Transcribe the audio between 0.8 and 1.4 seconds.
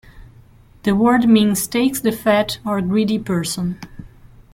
The word